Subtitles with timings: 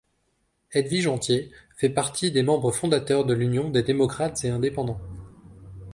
[0.71, 4.99] Edwige Antier fait partie des membres fondateurs de l'Union des démocrates et indépendants.